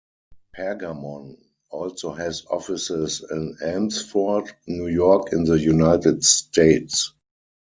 Pergamon 0.57 1.37
also 1.69 2.11
has 2.13 2.43
offices 2.49 3.23
in 3.29 3.55
Elmsford, 3.61 4.51
New 4.65 4.87
York 4.87 5.31
in 5.31 5.43
the 5.43 5.59
United 5.59 6.23
States. 6.25 7.13